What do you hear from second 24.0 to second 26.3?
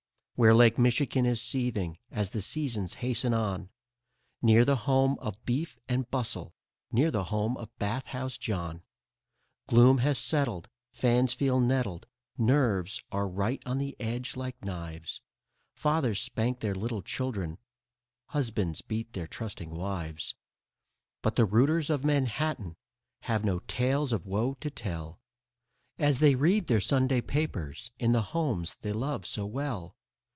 of woe to tell As